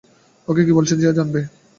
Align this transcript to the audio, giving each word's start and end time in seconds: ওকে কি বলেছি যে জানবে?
ওকে 0.47 0.61
কি 0.67 0.71
বলেছি 0.77 0.93
যে 0.97 1.17
জানবে? 1.17 1.39